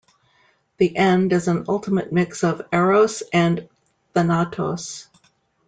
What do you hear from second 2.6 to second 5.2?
eros and thanatos.